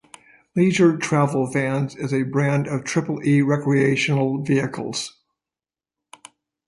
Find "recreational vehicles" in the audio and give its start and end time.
3.43-5.19